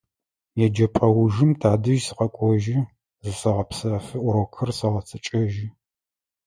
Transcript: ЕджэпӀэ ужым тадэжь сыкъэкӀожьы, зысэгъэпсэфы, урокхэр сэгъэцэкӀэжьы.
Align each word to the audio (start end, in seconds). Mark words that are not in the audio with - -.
ЕджэпӀэ 0.65 1.07
ужым 1.21 1.51
тадэжь 1.61 2.03
сыкъэкӀожьы, 2.07 2.79
зысэгъэпсэфы, 3.23 4.17
урокхэр 4.27 4.69
сэгъэцэкӀэжьы. 4.77 5.67